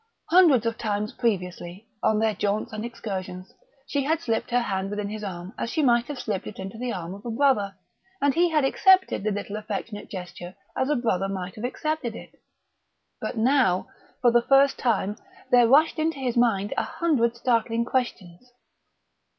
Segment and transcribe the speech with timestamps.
[0.31, 3.53] Hundreds of times previously, on their jaunts and excursions,
[3.85, 6.75] she had slipped her hand within his arm as she might have slipped it into
[6.75, 7.75] the arm of a brother,
[8.19, 12.31] and he had accepted the little affectionate gesture as a brother might have accepted it.
[13.19, 13.89] But now,
[14.23, 15.17] for the first time,
[15.51, 18.51] there rushed into his mind a hundred startling questions.